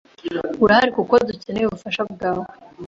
[0.63, 2.45] Urahari kuko dukeneye ubufasha bwawe.